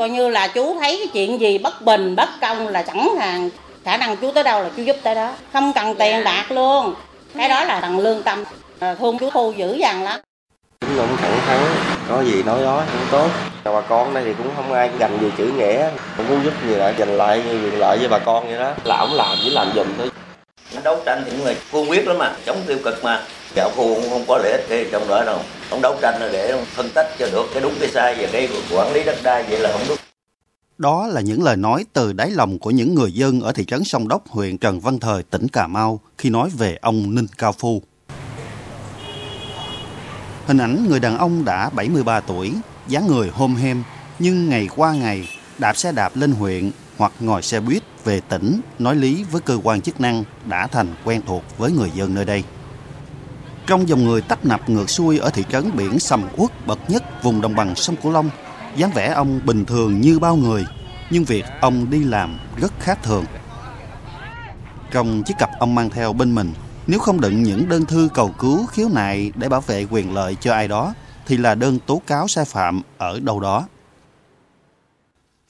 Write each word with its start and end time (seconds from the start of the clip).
coi 0.00 0.10
như 0.10 0.28
là 0.28 0.48
chú 0.48 0.76
thấy 0.80 0.96
cái 0.98 1.08
chuyện 1.12 1.40
gì 1.40 1.58
bất 1.58 1.82
bình 1.82 2.16
bất 2.16 2.28
công 2.40 2.68
là 2.68 2.82
sẵn 2.82 3.08
sàng 3.18 3.50
khả 3.84 3.96
năng 3.96 4.16
chú 4.16 4.30
tới 4.32 4.44
đâu 4.44 4.62
là 4.62 4.70
chú 4.76 4.82
giúp 4.82 4.96
tới 5.02 5.14
đó. 5.14 5.32
Không 5.52 5.72
cần 5.72 5.94
tiền 5.94 6.24
bạc 6.24 6.44
luôn. 6.48 6.94
Cái 7.36 7.48
đó 7.48 7.64
là 7.64 7.80
thằng 7.80 7.98
lương 7.98 8.22
tâm. 8.22 8.44
À, 8.78 8.94
thương 8.94 9.18
chú 9.18 9.30
thu 9.30 9.52
dữ 9.56 9.76
dằn 9.76 10.02
lắm. 10.02 10.20
Chúng 10.80 10.96
cũng 10.96 11.16
thẳng 11.16 11.40
thắn, 11.46 11.58
có 12.08 12.22
gì 12.22 12.42
nói 12.42 12.62
đó 12.62 12.82
cũng 12.92 13.06
tốt. 13.10 13.28
Bà 13.64 13.80
con 13.80 14.14
đây 14.14 14.24
thì 14.26 14.34
cũng 14.38 14.48
không 14.56 14.72
ai 14.72 14.90
gành 14.98 15.18
về 15.18 15.30
chữ 15.38 15.52
nghĩa, 15.56 15.90
cũng 16.16 16.28
muốn 16.28 16.44
giúp 16.44 16.52
gì 16.66 16.74
lại 16.74 16.94
giành 16.98 17.16
lại 17.16 17.42
quyền 17.48 17.78
lợi 17.78 17.98
với 17.98 18.08
bà 18.08 18.18
con 18.18 18.46
vậy 18.46 18.58
đó. 18.58 18.70
Là 18.84 18.96
ổng 18.96 19.14
làm 19.14 19.38
chỉ 19.44 19.50
làm 19.50 19.72
giùm 19.74 19.86
thôi 19.98 20.10
đấu 20.84 20.98
tranh 21.06 21.24
những 21.26 21.44
người 21.44 21.56
cương 21.72 21.90
quyết 21.90 22.06
lắm 22.06 22.18
mà 22.18 22.36
chống 22.46 22.62
tiêu 22.66 22.78
cực 22.84 23.04
mà. 23.04 23.22
Dạo 23.56 23.70
khu 23.76 23.94
cũng 23.94 24.10
không 24.10 24.24
có 24.28 24.38
lợi 24.38 24.52
ích 24.52 24.88
trong 24.92 25.08
đó 25.08 25.24
đâu. 25.24 25.38
Ông 25.70 25.80
đấu 25.82 25.96
tranh 26.02 26.20
là 26.20 26.28
để 26.32 26.64
phân 26.64 26.90
tích 26.90 27.06
cho 27.18 27.28
được 27.32 27.46
cái 27.52 27.62
đúng 27.62 27.74
cái 27.80 27.88
sai 27.88 28.14
và 28.20 28.28
cái 28.32 28.48
quản 28.70 28.92
lý 28.92 29.04
đất 29.04 29.16
đai 29.22 29.42
vậy 29.42 29.58
là 29.58 29.72
không 29.72 29.82
đúng. 29.88 29.96
Đó 30.78 31.06
là 31.06 31.20
những 31.20 31.42
lời 31.42 31.56
nói 31.56 31.84
từ 31.92 32.12
đáy 32.12 32.30
lòng 32.30 32.58
của 32.58 32.70
những 32.70 32.94
người 32.94 33.12
dân 33.12 33.40
ở 33.40 33.52
thị 33.52 33.64
trấn 33.64 33.84
Sông 33.84 34.08
Đốc, 34.08 34.28
huyện 34.28 34.58
Trần 34.58 34.80
Văn 34.80 35.00
Thời, 35.00 35.22
tỉnh 35.22 35.48
Cà 35.48 35.66
Mau 35.66 36.00
khi 36.18 36.30
nói 36.30 36.50
về 36.58 36.78
ông 36.80 37.14
Ninh 37.14 37.26
Cao 37.38 37.52
Phu. 37.52 37.82
Hình 40.46 40.58
ảnh 40.58 40.86
người 40.88 41.00
đàn 41.00 41.18
ông 41.18 41.44
đã 41.44 41.70
73 41.70 42.20
tuổi, 42.20 42.52
dáng 42.88 43.06
người 43.06 43.28
hôm 43.28 43.56
hem, 43.56 43.82
nhưng 44.18 44.48
ngày 44.48 44.68
qua 44.76 44.92
ngày 44.92 45.28
đạp 45.58 45.76
xe 45.76 45.92
đạp 45.92 46.16
lên 46.16 46.32
huyện 46.32 46.70
hoặc 46.96 47.12
ngồi 47.20 47.42
xe 47.42 47.60
buýt 47.60 47.82
về 48.10 48.20
tỉnh 48.20 48.60
nói 48.78 48.96
lý 48.96 49.24
với 49.24 49.40
cơ 49.40 49.58
quan 49.62 49.80
chức 49.80 50.00
năng 50.00 50.24
đã 50.44 50.66
thành 50.66 50.94
quen 51.04 51.22
thuộc 51.26 51.44
với 51.58 51.72
người 51.72 51.90
dân 51.94 52.14
nơi 52.14 52.24
đây. 52.24 52.44
Trong 53.66 53.88
dòng 53.88 54.04
người 54.04 54.20
tấp 54.20 54.44
nập 54.44 54.70
ngược 54.70 54.90
xuôi 54.90 55.18
ở 55.18 55.30
thị 55.30 55.44
trấn 55.52 55.70
biển 55.76 55.98
sầm 55.98 56.24
uất 56.36 56.66
bậc 56.66 56.90
nhất 56.90 57.22
vùng 57.22 57.40
đồng 57.40 57.54
bằng 57.54 57.74
sông 57.74 57.96
Cửu 57.96 58.12
Long, 58.12 58.30
dáng 58.76 58.90
vẻ 58.90 59.12
ông 59.12 59.40
bình 59.44 59.64
thường 59.64 60.00
như 60.00 60.18
bao 60.18 60.36
người, 60.36 60.66
nhưng 61.10 61.24
việc 61.24 61.44
ông 61.60 61.90
đi 61.90 62.04
làm 62.04 62.38
rất 62.56 62.72
khác 62.80 62.98
thường. 63.02 63.24
Trong 64.90 65.22
chiếc 65.22 65.34
cặp 65.38 65.50
ông 65.58 65.74
mang 65.74 65.90
theo 65.90 66.12
bên 66.12 66.34
mình, 66.34 66.52
nếu 66.86 66.98
không 66.98 67.20
đựng 67.20 67.42
những 67.42 67.68
đơn 67.68 67.86
thư 67.86 68.08
cầu 68.14 68.34
cứu 68.38 68.66
khiếu 68.66 68.88
nại 68.88 69.32
để 69.34 69.48
bảo 69.48 69.60
vệ 69.60 69.86
quyền 69.90 70.14
lợi 70.14 70.36
cho 70.40 70.52
ai 70.52 70.68
đó, 70.68 70.94
thì 71.26 71.36
là 71.36 71.54
đơn 71.54 71.78
tố 71.86 72.02
cáo 72.06 72.28
sai 72.28 72.44
phạm 72.44 72.82
ở 72.98 73.20
đâu 73.20 73.40
đó. 73.40 73.66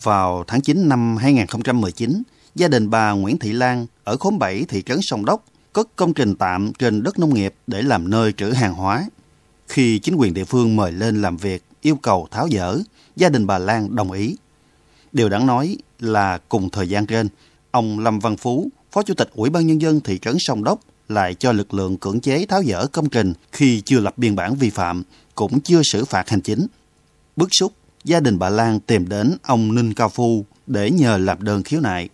Vào 0.03 0.45
tháng 0.47 0.61
9 0.61 0.89
năm 0.89 1.17
2019, 1.17 2.23
gia 2.55 2.69
đình 2.69 2.91
bà 2.91 3.11
Nguyễn 3.11 3.39
Thị 3.39 3.53
Lan 3.53 3.87
ở 4.05 4.17
khóm 4.17 4.39
7 4.39 4.65
thị 4.69 4.83
trấn 4.83 4.99
Sông 5.03 5.25
Đốc 5.25 5.45
cất 5.73 5.89
công 5.97 6.15
trình 6.15 6.35
tạm 6.35 6.73
trên 6.73 7.03
đất 7.03 7.19
nông 7.19 7.35
nghiệp 7.35 7.55
để 7.67 7.83
làm 7.83 8.11
nơi 8.11 8.33
trữ 8.33 8.51
hàng 8.51 8.75
hóa. 8.75 9.07
Khi 9.69 9.99
chính 9.99 10.15
quyền 10.15 10.35
địa 10.35 10.45
phương 10.45 10.77
mời 10.77 10.93
lên 10.93 11.23
làm 11.23 11.37
việc 11.37 11.65
yêu 11.81 11.97
cầu 11.97 12.29
tháo 12.31 12.49
dỡ, 12.51 12.79
gia 13.17 13.29
đình 13.29 13.47
bà 13.47 13.59
Lan 13.59 13.97
đồng 13.97 14.13
ý. 14.13 14.37
Điều 15.13 15.29
đáng 15.29 15.47
nói 15.47 15.77
là 16.01 16.39
cùng 16.49 16.71
thời 16.71 16.89
gian 16.89 17.07
trên, 17.07 17.29
ông 17.71 17.99
Lâm 17.99 18.19
Văn 18.19 18.37
Phú, 18.37 18.69
Phó 18.93 19.03
Chủ 19.03 19.15
tịch 19.15 19.31
Ủy 19.35 19.51
ban 19.51 19.67
Nhân 19.67 19.81
dân 19.81 20.01
thị 20.01 20.19
trấn 20.19 20.37
Sông 20.39 20.65
Đốc 20.65 20.81
lại 21.09 21.35
cho 21.35 21.53
lực 21.53 21.75
lượng 21.75 21.97
cưỡng 21.97 22.21
chế 22.21 22.47
tháo 22.47 22.63
dỡ 22.63 22.87
công 22.87 23.09
trình 23.09 23.33
khi 23.53 23.81
chưa 23.81 24.01
lập 24.01 24.19
biên 24.19 24.37
bản 24.37 24.55
vi 24.55 24.71
phạm, 24.71 25.03
cũng 25.35 25.61
chưa 25.61 25.83
xử 25.83 26.05
phạt 26.05 26.29
hành 26.29 26.41
chính. 26.41 26.67
Bức 27.37 27.49
xúc, 27.53 27.73
gia 28.05 28.21
đình 28.21 28.39
bà 28.39 28.49
Lan 28.49 28.81
tìm 28.81 29.09
đến 29.09 29.37
ông 29.43 29.75
Ninh 29.75 29.95
Cao 29.95 30.09
Phu 30.09 30.45
để 30.67 30.91
nhờ 30.91 31.19
làm 31.19 31.43
đơn 31.43 31.63
khiếu 31.63 31.81
nại. 31.81 32.09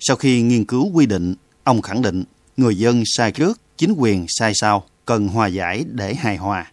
Sau 0.00 0.16
khi 0.16 0.42
nghiên 0.42 0.64
cứu 0.64 0.90
quy 0.92 1.06
định, 1.06 1.34
ông 1.64 1.82
khẳng 1.82 2.02
định 2.02 2.24
người 2.56 2.78
dân 2.78 3.02
sai 3.06 3.32
trước, 3.32 3.60
chính 3.76 3.94
quyền 3.98 4.26
sai 4.28 4.52
sau, 4.54 4.84
cần 5.04 5.28
hòa 5.28 5.46
giải 5.46 5.84
để 5.92 6.14
hài 6.14 6.36
hòa. 6.36 6.72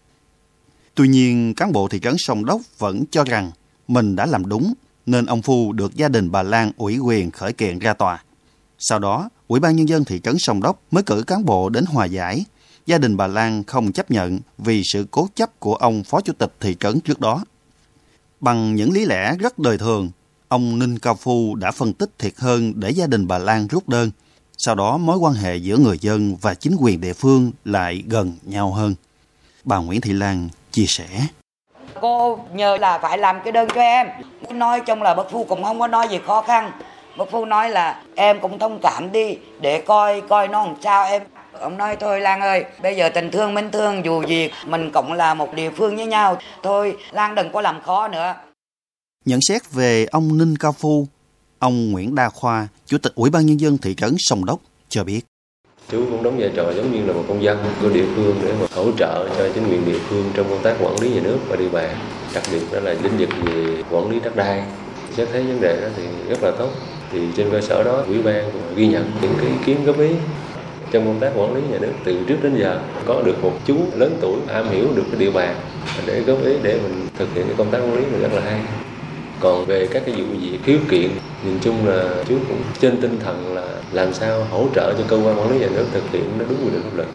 Tuy 0.96 1.08
nhiên, 1.08 1.54
cán 1.54 1.72
bộ 1.72 1.88
thị 1.88 2.00
trấn 2.00 2.16
Sông 2.18 2.46
Đốc 2.46 2.62
vẫn 2.78 3.04
cho 3.12 3.24
rằng 3.24 3.52
mình 3.88 4.16
đã 4.16 4.26
làm 4.26 4.50
đúng, 4.50 4.74
nên 5.06 5.26
ông 5.26 5.42
Phu 5.42 5.72
được 5.72 5.96
gia 5.96 6.08
đình 6.08 6.32
bà 6.32 6.44
Lan 6.44 6.72
ủy 6.78 6.98
quyền 6.98 7.32
khởi 7.32 7.54
kiện 7.54 7.80
ra 7.80 7.94
tòa. 7.94 8.24
Sau 8.80 9.00
đó, 9.00 9.30
Ủy 9.48 9.60
ban 9.60 9.76
Nhân 9.76 9.90
dân 9.90 10.06
thị 10.06 10.20
trấn 10.24 10.36
Sông 10.40 10.62
Đốc 10.62 10.82
mới 10.92 11.04
cử 11.04 11.24
cán 11.28 11.46
bộ 11.46 11.70
đến 11.70 11.86
hòa 11.86 12.06
giải. 12.06 12.45
Gia 12.86 12.98
đình 12.98 13.17
bà 13.17 13.28
Lan 13.28 13.64
không 13.64 13.92
chấp 13.92 14.12
nhận 14.12 14.39
vì 14.58 14.82
sự 14.94 15.06
cố 15.12 15.28
chấp 15.36 15.60
của 15.60 15.76
ông 15.76 16.04
phó 16.04 16.22
chủ 16.22 16.33
tịch 16.33 16.54
thị 16.60 16.76
trấn 16.80 17.00
trước 17.00 17.20
đó. 17.20 17.44
Bằng 18.39 18.76
những 18.76 18.92
lý 18.92 19.06
lẽ 19.06 19.36
rất 19.39 19.60
đời 19.60 19.78
thường, 19.78 20.12
ông 20.53 20.80
Ninh 20.80 20.99
Cao 20.99 21.15
Phu 21.15 21.55
đã 21.55 21.71
phân 21.71 21.93
tích 21.93 22.09
thiệt 22.19 22.33
hơn 22.37 22.73
để 22.75 22.89
gia 22.89 23.08
đình 23.08 23.27
bà 23.27 23.37
Lan 23.37 23.67
rút 23.67 23.89
đơn. 23.89 24.11
Sau 24.58 24.75
đó, 24.75 24.97
mối 24.97 25.17
quan 25.17 25.33
hệ 25.33 25.55
giữa 25.55 25.77
người 25.77 25.97
dân 26.02 26.36
và 26.41 26.53
chính 26.53 26.75
quyền 26.80 27.02
địa 27.02 27.14
phương 27.14 27.52
lại 27.65 28.03
gần 28.08 28.37
nhau 28.43 28.71
hơn. 28.71 28.95
Bà 29.64 29.77
Nguyễn 29.77 30.02
Thị 30.02 30.14
Lan 30.14 30.49
chia 30.71 30.86
sẻ. 30.86 31.08
cô 32.02 32.39
nhờ 32.53 32.77
là 32.77 32.99
phải 32.99 33.17
làm 33.17 33.39
cái 33.43 33.52
đơn 33.52 33.67
cho 33.75 33.81
em 33.81 34.08
nói 34.49 34.80
chung 34.80 35.02
là 35.02 35.14
bác 35.14 35.31
phu 35.31 35.43
cũng 35.43 35.64
không 35.64 35.80
có 35.80 35.87
nói 35.87 36.08
gì 36.11 36.19
khó 36.25 36.41
khăn 36.41 36.71
bác 37.17 37.31
phu 37.31 37.45
nói 37.45 37.70
là 37.70 38.02
em 38.15 38.39
cũng 38.39 38.59
thông 38.59 38.80
cảm 38.83 39.11
đi, 39.11 39.37
để 39.61 39.81
coi 39.81 40.21
coi 40.21 40.47
nó 40.47 40.65
làm 40.65 40.75
sao 40.81 41.05
em 41.05 41.21
ông 41.59 41.77
nói 41.77 41.95
thôi, 41.95 42.21
lan 42.21 42.41
ơi, 42.41 42.65
bây 42.81 42.95
giờ 42.95 43.09
tình 43.09 43.31
thương 43.31 43.53
mến 43.53 43.71
thương, 43.71 44.05
dù 44.05 44.23
gì, 44.23 44.49
mình 44.65 44.91
cũng 44.91 45.14
là 45.14 45.33
một 45.33 45.53
địa 45.53 45.70
phương 45.70 45.95
với 45.95 46.05
nhau 46.05 46.37
thôi, 46.64 46.97
lan 47.11 47.35
đừng 47.35 47.52
có 47.52 47.61
làm 47.61 47.81
khó 47.81 48.08
nữa 48.08 48.33
Nhận 49.26 49.39
xét 49.42 49.72
về 49.72 50.06
ông 50.06 50.38
Ninh 50.38 50.56
Cao 50.58 50.72
Phu, 50.72 51.08
ông 51.60 51.92
Nguyễn 51.92 52.16
Đa 52.16 52.30
Khoa, 52.30 52.67
Chủ 52.86 52.98
tịch 52.98 53.16
Ủy 53.16 53.30
ban 53.30 53.45
Nhân 53.45 53.60
dân 53.60 53.78
thị 53.78 53.95
trấn 53.95 54.16
Sông 54.17 54.45
Đốc 54.45 54.60
cho 54.89 55.04
biết. 55.04 55.22
chú 55.92 56.06
cũng 56.10 56.23
đóng 56.23 56.39
vai 56.39 56.52
trò 56.56 56.73
giống 56.73 56.92
như 56.92 57.06
là 57.06 57.14
một 57.14 57.23
công 57.28 57.44
dân 57.44 57.58
của 57.82 57.89
địa 57.89 58.06
phương 58.16 58.36
để 58.44 58.54
mà 58.60 58.66
hỗ 58.76 58.92
trợ 58.98 59.30
cho 59.38 59.50
chính 59.54 59.70
quyền 59.70 59.86
địa 59.86 60.00
phương 60.10 60.32
trong 60.33 60.50
công 60.50 60.64
tác 60.64 60.76
quản 60.82 60.95
lý 61.02 61.10
nhà 61.10 61.22
nước 61.23 61.38
và 61.48 61.56
địa 61.56 61.70
bàn 61.70 61.98
đặc 62.33 62.44
biệt 62.52 62.62
đó 62.72 62.80
là 62.80 62.94
lĩnh 63.04 63.17
vực 63.17 63.30
về 63.45 63.83
quản 63.92 64.10
lý 64.12 64.20
đất 64.20 64.36
đai. 64.36 64.64
Xét 65.17 65.28
thấy 65.32 65.44
vấn 65.44 65.62
đề 65.62 65.82
đó 65.82 65.88
thì 65.98 66.04
rất 66.30 66.44
là 66.44 66.52
tốt. 66.52 66.70
Thì 67.12 67.20
trên 67.38 67.52
cơ 67.52 67.62
sở 67.62 67.83
đó 67.83 68.04
ủy 68.08 68.22
ban 68.22 68.52
cũng 68.52 68.76
ghi 68.76 68.88
nhận 68.88 69.12
những 69.22 69.33
cái 69.38 69.48
ý 69.48 69.54
kiến 69.66 69.86
góp 69.86 70.00
ý 70.00 70.10
trong 70.92 71.06
công 71.06 71.20
tác 71.20 71.32
quản 71.36 71.56
lý 71.56 71.62
nhà 71.72 71.78
nước 71.82 71.94
từ 72.04 72.23
trước 72.28 72.38
đến 72.44 72.56
giờ. 72.60 72.82
Có 73.06 73.22
được 73.26 73.44
một 73.44 73.54
chú 73.66 73.78
lớn 73.95 74.17
tuổi 74.22 74.39
am 74.48 74.70
hiểu 74.70 74.88
được 74.95 75.04
cái 75.12 75.20
địa 75.20 75.32
bàn 75.32 75.56
để 76.06 76.22
góp 76.22 76.45
ý 76.45 76.54
để 76.64 76.80
mình 76.83 77.08
thực 77.17 77.33
hiện 77.33 77.45
cái 77.48 77.56
công 77.58 77.72
tác 77.72 77.80
quản 77.80 77.95
lý 77.95 78.06
là 78.06 78.17
rất 78.20 78.33
là 78.33 78.42
hay 78.42 78.83
còn 79.43 79.65
về 79.65 79.87
các 79.92 80.04
cái 80.05 80.15
vụ 80.15 80.26
việc 80.42 80.59
khiếu 80.64 80.80
kiện 80.89 81.11
nhìn 81.45 81.59
chung 81.61 81.86
là 81.86 82.23
chú 82.27 82.39
cũng 82.48 82.64
trên 82.80 83.02
tinh 83.02 83.20
thần 83.20 83.55
là 83.55 83.81
làm 83.92 84.14
sao 84.14 84.45
hỗ 84.52 84.67
trợ 84.76 84.93
cho 84.98 85.05
cơ 85.08 85.15
quan 85.15 85.39
quản 85.39 85.52
lý 85.52 85.59
nhà 85.59 85.67
nước 85.73 85.87
thực 85.92 86.04
hiện 86.11 86.37
nó 86.37 86.45
đúng 86.49 86.65
quy 86.65 86.71
định 86.71 86.81
pháp 86.83 86.95
luật 86.95 87.08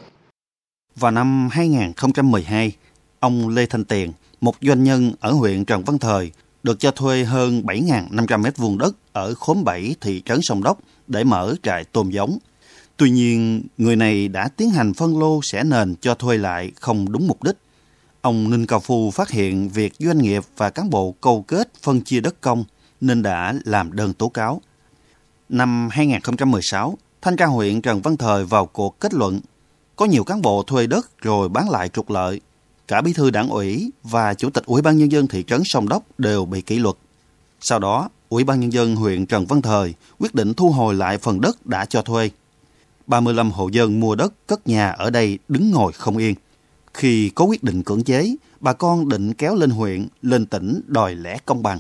Vào 0.97 1.11
năm 1.11 1.49
2012, 1.53 2.73
ông 3.21 3.49
Lê 3.49 3.67
Thanh 3.67 3.85
Tiền, 3.85 4.13
một 4.41 4.55
doanh 4.61 4.85
nhân 4.85 5.13
ở 5.21 5.33
huyện 5.33 5.65
Trần 5.65 5.85
Văn 5.85 5.99
Thời, 5.99 6.31
được 6.63 6.81
cho 6.81 6.91
thuê 6.91 7.25
hơn 7.25 7.63
7.500 7.63 8.43
mét 8.43 8.57
vuông 8.57 8.79
đất 8.79 8.97
ở 9.13 9.35
khóm 9.35 9.65
7 9.65 9.95
thị 10.01 10.23
trấn 10.25 10.39
Sông 10.43 10.63
Đốc 10.63 10.79
để 11.07 11.25
mở 11.25 11.55
trại 11.63 11.85
tôm 11.85 12.11
giống. 12.11 12.39
Tuy 12.97 13.11
nhiên, 13.11 13.63
người 13.79 13.97
này 13.97 14.29
đã 14.29 14.49
tiến 14.57 14.71
hành 14.71 14.95
phân 14.95 15.19
lô 15.19 15.41
xẻ 15.43 15.65
nền 15.65 15.95
cho 16.01 16.15
thuê 16.15 16.37
lại 16.37 16.73
không 16.81 17.13
đúng 17.13 17.27
mục 17.27 17.43
đích. 17.43 17.57
Ông 18.29 18.51
Ninh 18.51 18.67
Cao 18.67 18.81
Phu 18.81 19.11
phát 19.11 19.31
hiện 19.31 19.69
việc 19.69 19.93
doanh 19.99 20.19
nghiệp 20.19 20.43
và 20.57 20.71
cán 20.71 20.91
bộ 20.91 21.15
câu 21.21 21.43
kết 21.43 21.73
phân 21.83 22.01
chia 22.01 22.21
đất 22.21 22.41
công 22.41 22.65
nên 23.01 23.23
đã 23.23 23.55
làm 23.65 23.93
đơn 23.93 24.13
tố 24.13 24.29
cáo. 24.29 24.61
Năm 25.49 25.89
2016, 25.93 26.99
Thanh 27.23 27.37
tra 27.37 27.47
huyện 27.47 27.83
Trần 27.83 28.03
Văn 28.03 28.17
Thời 28.17 28.45
vào 28.45 28.67
cuộc 28.67 29.01
kết 29.01 29.15
luận 29.15 29.41
có 29.97 30.05
nhiều 30.05 30.25
cán 30.25 30.43
bộ 30.43 30.63
thuê 30.63 30.87
đất 30.87 31.23
rồi 31.23 31.49
bán 31.49 31.71
lại 31.71 31.89
trục 31.89 32.11
lợi. 32.11 32.41
Cả 32.89 33.01
bí 33.01 33.13
thư 33.13 33.31
đảng 33.31 33.49
ủy 33.49 33.91
và 34.03 34.35
chủ 34.35 34.51
tịch 34.51 34.65
ủy 34.67 34.83
ban 34.83 34.97
nhân 34.99 35.13
dân 35.13 35.27
thị 35.27 35.45
trấn 35.47 35.63
Sông 35.65 35.89
Đốc 35.89 36.03
đều 36.19 36.45
bị 36.45 36.61
kỷ 36.61 36.79
luật. 36.79 36.95
Sau 37.61 37.79
đó, 37.79 38.09
ủy 38.29 38.45
ban 38.45 38.61
nhân 38.61 38.73
dân 38.73 38.97
huyện 38.97 39.27
Trần 39.27 39.47
Văn 39.47 39.63
Thời 39.63 39.95
quyết 40.19 40.35
định 40.35 40.55
thu 40.55 40.71
hồi 40.71 40.95
lại 40.95 41.19
phần 41.19 41.41
đất 41.41 41.67
đã 41.67 41.85
cho 41.85 42.03
thuê. 42.03 42.31
35 43.07 43.51
hộ 43.51 43.69
dân 43.69 44.01
mua 44.01 44.15
đất 44.15 44.33
cất 44.47 44.67
nhà 44.67 44.91
ở 44.91 45.11
đây 45.11 45.39
đứng 45.49 45.71
ngồi 45.71 45.93
không 45.93 46.17
yên. 46.17 46.35
Khi 46.99 47.31
có 47.35 47.45
quyết 47.45 47.65
định 47.65 47.83
cưỡng 47.83 48.03
chế, 48.03 48.37
bà 48.61 48.73
con 48.73 49.09
định 49.09 49.35
kéo 49.35 49.55
lên 49.55 49.71
huyện, 49.71 50.09
lên 50.23 50.47
tỉnh 50.47 50.81
đòi 50.87 51.15
lẽ 51.15 51.39
công 51.47 51.63
bằng. 51.63 51.79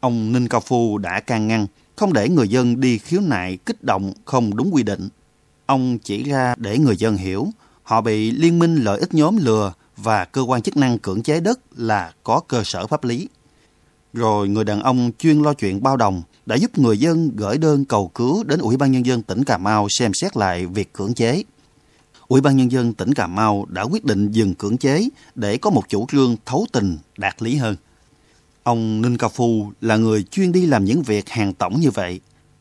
Ông 0.00 0.32
Ninh 0.32 0.48
Cao 0.48 0.60
Phu 0.60 0.98
đã 0.98 1.20
can 1.20 1.48
ngăn, 1.48 1.66
không 1.96 2.12
để 2.12 2.28
người 2.28 2.48
dân 2.48 2.80
đi 2.80 2.98
khiếu 2.98 3.20
nại 3.20 3.58
kích 3.66 3.84
động 3.84 4.12
không 4.24 4.56
đúng 4.56 4.70
quy 4.72 4.82
định. 4.82 5.08
Ông 5.66 5.98
chỉ 5.98 6.22
ra 6.22 6.54
để 6.58 6.78
người 6.78 6.96
dân 6.96 7.16
hiểu, 7.16 7.48
họ 7.82 8.00
bị 8.00 8.30
liên 8.30 8.58
minh 8.58 8.76
lợi 8.76 9.00
ích 9.00 9.14
nhóm 9.14 9.36
lừa 9.36 9.72
và 9.96 10.24
cơ 10.24 10.40
quan 10.40 10.62
chức 10.62 10.76
năng 10.76 10.98
cưỡng 10.98 11.22
chế 11.22 11.40
đất 11.40 11.60
là 11.76 12.12
có 12.22 12.40
cơ 12.48 12.62
sở 12.64 12.86
pháp 12.86 13.04
lý. 13.04 13.28
Rồi 14.12 14.48
người 14.48 14.64
đàn 14.64 14.82
ông 14.82 15.10
chuyên 15.18 15.42
lo 15.42 15.54
chuyện 15.54 15.82
bao 15.82 15.96
đồng 15.96 16.22
đã 16.46 16.56
giúp 16.56 16.78
người 16.78 16.98
dân 16.98 17.30
gửi 17.36 17.58
đơn 17.58 17.84
cầu 17.84 18.10
cứu 18.14 18.44
đến 18.44 18.60
Ủy 18.60 18.76
ban 18.76 18.92
Nhân 18.92 19.06
dân 19.06 19.22
tỉnh 19.22 19.44
Cà 19.44 19.58
Mau 19.58 19.88
xem 19.88 20.14
xét 20.14 20.36
lại 20.36 20.66
việc 20.66 20.92
cưỡng 20.92 21.14
chế. 21.14 21.42
Ủy 22.28 22.40
ban 22.40 22.56
Nhân 22.56 22.72
dân 22.72 22.92
tỉnh 22.94 23.14
Cà 23.14 23.26
Mau 23.26 23.66
đã 23.68 23.82
quyết 23.82 24.04
định 24.04 24.30
dừng 24.32 24.54
cưỡng 24.54 24.76
chế 24.78 25.08
để 25.34 25.56
có 25.56 25.70
một 25.70 25.88
chủ 25.88 26.06
trương 26.12 26.36
thấu 26.46 26.66
tình, 26.72 26.98
đạt 27.16 27.42
lý 27.42 27.56
hơn. 27.56 27.76
Ông 28.62 29.02
Ninh 29.02 29.18
Cao 29.18 29.30
Phu 29.30 29.70
là 29.80 29.96
người 29.96 30.22
chuyên 30.22 30.52
đi 30.52 30.66
làm 30.66 30.84
những 30.84 31.02
việc 31.02 31.28
hàng 31.28 31.54
tổng 31.54 31.80
như 31.80 31.90
vậy. 31.90 32.20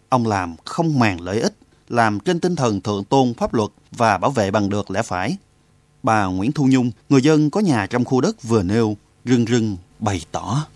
Ông 0.09 0.27
làm 0.27 0.55
không 0.65 0.99
màng 0.99 1.21
lợi 1.21 1.39
ích, 1.39 1.53
làm 1.89 2.19
trên 2.19 2.39
tinh 2.39 2.55
thần 2.55 2.81
thượng 2.81 3.03
tôn 3.03 3.33
pháp 3.33 3.53
luật 3.53 3.69
và 3.91 4.17
bảo 4.17 4.31
vệ 4.31 4.51
bằng 4.51 4.69
được 4.69 4.91
lẽ 4.91 5.01
phải. 5.01 5.37
Bà 6.03 6.25
Nguyễn 6.25 6.51
Thu 6.51 6.67
Nhung, 6.69 6.91
người 7.09 7.21
dân 7.21 7.49
có 7.49 7.59
nhà 7.59 7.87
trong 7.89 8.05
khu 8.05 8.21
đất 8.21 8.43
vừa 8.43 8.63
nêu, 8.63 8.97
rưng 9.25 9.45
rưng 9.45 9.77
bày 9.99 10.21
tỏ. 10.31 10.67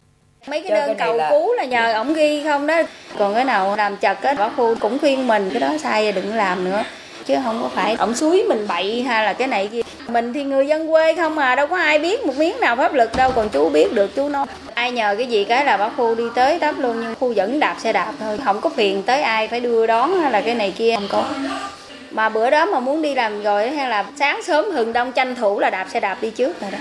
mấy 0.49 0.63
cái 0.63 0.71
đơn 0.71 0.97
cầu 0.99 1.13
là- 1.17 1.29
cứu 1.29 1.53
là 1.53 1.65
nhờ 1.65 1.93
ổng 1.93 2.13
ghi 2.13 2.43
không 2.43 2.67
đó 2.67 2.81
còn 3.19 3.33
cái 3.33 3.45
nào 3.45 3.75
làm 3.75 3.97
chật 3.97 4.21
á 4.21 4.33
bác 4.33 4.51
phu 4.55 4.75
cũng 4.75 4.99
khuyên 4.99 5.27
mình 5.27 5.49
cái 5.51 5.59
đó 5.59 5.77
sai 5.83 6.03
rồi 6.03 6.11
đừng 6.11 6.33
làm 6.35 6.63
nữa 6.63 6.83
chứ 7.27 7.35
không 7.43 7.61
có 7.61 7.69
phải 7.69 7.95
ổng 7.95 8.15
suối 8.15 8.43
mình 8.49 8.67
bậy 8.67 9.03
hay 9.03 9.25
là 9.25 9.33
cái 9.33 9.47
này 9.47 9.67
kia. 9.67 9.81
Mình 10.07 10.33
thì 10.33 10.43
người 10.43 10.67
dân 10.67 10.87
quê 10.87 11.15
không 11.15 11.37
à 11.37 11.55
đâu 11.55 11.67
có 11.67 11.77
ai 11.77 11.99
biết 11.99 12.25
một 12.25 12.37
miếng 12.37 12.59
nào 12.59 12.75
pháp 12.75 12.93
luật 12.93 13.11
đâu 13.17 13.31
còn 13.35 13.49
chú 13.49 13.69
biết 13.69 13.93
được 13.93 14.15
chú 14.15 14.29
nói. 14.29 14.45
Ai 14.73 14.91
nhờ 14.91 15.15
cái 15.17 15.27
gì 15.27 15.43
cái 15.43 15.65
là 15.65 15.77
bác 15.77 15.89
khu 15.97 16.15
đi 16.15 16.23
tới 16.35 16.59
tấp 16.59 16.75
luôn 16.79 17.01
nhưng 17.01 17.15
khu 17.19 17.33
vẫn 17.35 17.59
đạp 17.59 17.77
xe 17.79 17.93
đạp 17.93 18.13
thôi. 18.19 18.39
Không 18.45 18.61
có 18.61 18.69
phiền 18.69 19.03
tới 19.03 19.21
ai 19.21 19.47
phải 19.47 19.59
đưa 19.59 19.87
đón 19.87 20.19
hay 20.19 20.31
là 20.31 20.41
cái 20.41 20.55
này 20.55 20.73
kia 20.77 20.95
không 20.95 21.07
có. 21.11 21.29
Mà 22.11 22.29
bữa 22.29 22.49
đó 22.49 22.65
mà 22.65 22.79
muốn 22.79 23.01
đi 23.01 23.15
làm 23.15 23.43
rồi 23.43 23.69
hay 23.69 23.89
là 23.89 24.05
sáng 24.19 24.41
sớm 24.43 24.65
hừng 24.65 24.93
đông 24.93 25.11
tranh 25.11 25.35
thủ 25.35 25.59
là 25.59 25.69
đạp 25.69 25.87
xe 25.93 25.99
đạp 25.99 26.17
đi 26.21 26.29
trước 26.29 26.61
rồi 26.61 26.71
đó. 26.71 26.77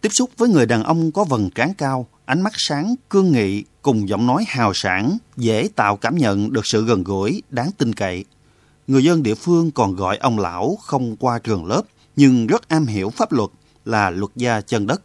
Tiếp 0.00 0.08
xúc 0.12 0.30
với 0.36 0.48
người 0.48 0.66
đàn 0.66 0.84
ông 0.84 1.12
có 1.12 1.24
vầng 1.24 1.50
trán 1.54 1.72
cao, 1.78 2.06
ánh 2.26 2.42
mắt 2.42 2.52
sáng, 2.56 2.94
cương 3.08 3.32
nghị 3.32 3.64
cùng 3.82 4.08
giọng 4.08 4.26
nói 4.26 4.44
hào 4.48 4.74
sảng, 4.74 5.18
dễ 5.36 5.68
tạo 5.76 5.96
cảm 5.96 6.16
nhận 6.16 6.52
được 6.52 6.66
sự 6.66 6.84
gần 6.84 7.04
gũi, 7.04 7.42
đáng 7.50 7.70
tin 7.78 7.92
cậy. 7.92 8.24
Người 8.86 9.04
dân 9.04 9.22
địa 9.22 9.34
phương 9.34 9.70
còn 9.70 9.96
gọi 9.96 10.16
ông 10.16 10.38
lão 10.38 10.78
không 10.82 11.16
qua 11.16 11.38
trường 11.38 11.66
lớp, 11.66 11.82
nhưng 12.16 12.46
rất 12.46 12.68
am 12.68 12.86
hiểu 12.86 13.10
pháp 13.10 13.32
luật 13.32 13.50
là 13.84 14.10
luật 14.10 14.30
gia 14.36 14.60
chân 14.60 14.86
đất. 14.86 15.02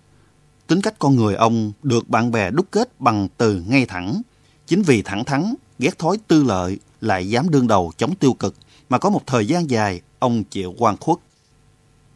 Tính 0.67 0.81
cách 0.81 0.99
con 0.99 1.15
người 1.15 1.35
ông 1.35 1.71
được 1.83 2.09
bạn 2.09 2.31
bè 2.31 2.51
đúc 2.51 2.65
kết 2.71 3.01
bằng 3.01 3.27
từ 3.37 3.63
ngay 3.67 3.85
thẳng. 3.85 4.21
Chính 4.67 4.81
vì 4.81 5.01
thẳng 5.01 5.25
thắn, 5.25 5.55
ghét 5.79 5.99
thói 5.99 6.17
tư 6.27 6.43
lợi, 6.43 6.79
lại 7.01 7.29
dám 7.29 7.49
đương 7.49 7.67
đầu 7.67 7.91
chống 7.97 8.15
tiêu 8.15 8.33
cực, 8.33 8.55
mà 8.89 8.97
có 8.97 9.09
một 9.09 9.27
thời 9.27 9.47
gian 9.47 9.69
dài 9.69 10.01
ông 10.19 10.43
chịu 10.43 10.75
quan 10.77 10.97
khuất. 10.97 11.17